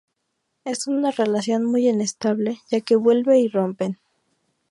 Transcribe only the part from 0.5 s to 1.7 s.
Es una relación